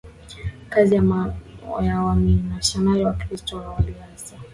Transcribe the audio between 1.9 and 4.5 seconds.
wamisionari Wakristo wa awali hasa